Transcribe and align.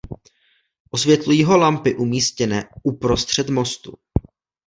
Osvětlují 0.91 1.43
ho 1.43 1.57
lampy 1.57 1.95
umístěné 1.95 2.69
uprostřed 2.83 3.49
mostu. 3.49 3.97